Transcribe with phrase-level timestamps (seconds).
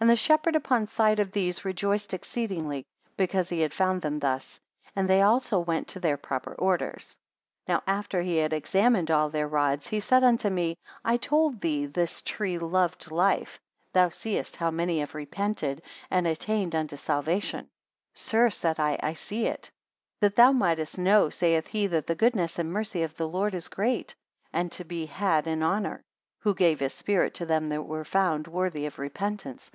[0.00, 2.86] 44 And the shepherd upon sight of these rejoiced exceedingly,
[3.18, 4.58] because he had found them thus;
[4.96, 7.18] and they also went to their proper orders.
[7.66, 11.60] 45 Now after he had examined all their rods, he said unto me, I told
[11.60, 13.60] thee that this tree loved life
[13.92, 17.68] thou seest how many have repented, and attained unto salvation.
[18.14, 19.64] Sir, said I, I see it.
[20.20, 23.52] 46 That thou mightest know saith he, that the goodness and mercy of the Lord
[23.54, 24.14] is great,
[24.50, 26.02] and to be had in honour;
[26.38, 29.70] who gave his spirit to them that were found worthy of repentance.